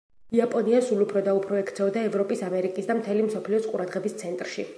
იაპონია 0.35 0.79
სულ 0.85 1.03
უფრო 1.05 1.23
და 1.27 1.35
უფრო 1.41 1.59
ექცეოდა 1.59 2.05
ევროპის, 2.09 2.43
ამერიკის 2.49 2.89
და 2.91 2.97
მთელი 3.03 3.27
მსოფლიოს 3.29 3.71
ყურადღების 3.75 4.21
ცენტრში. 4.25 4.69